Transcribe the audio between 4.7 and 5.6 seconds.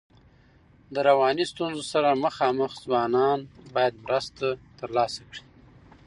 ترلاسه کړي.